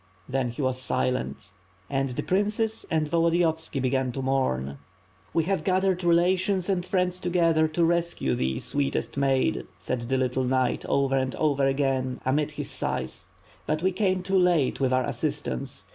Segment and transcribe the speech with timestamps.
[0.27, 1.51] Then he was silent.
[1.87, 4.79] And the princes and Volodiyovski began to mourn.
[5.31, 10.43] "We have gathered relations and friends together to rescue thee, sweetest maid," said the little
[10.43, 13.27] knight, over and over again, amid his sighs;
[13.67, 15.87] "but we came too late with our assist ance.